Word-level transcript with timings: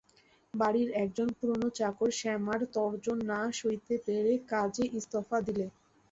বাড়ির 0.53 0.89
একজন 1.03 1.27
পুরোনো 1.37 1.67
চাকর 1.79 2.09
শ্যামার 2.19 2.61
তর্জন 2.75 3.17
না 3.31 3.41
সইতে 3.59 3.95
পেরে 4.05 4.33
কাজে 4.51 4.83
ইস্তফা 4.99 5.37
দিলে। 5.47 5.65